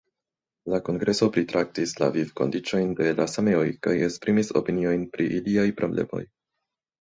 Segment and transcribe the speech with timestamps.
[0.73, 6.25] La kongreso pritraktis la vivkondiĉojn de la sameoj kaj esprimis opiniojn pri iliaj problemoj.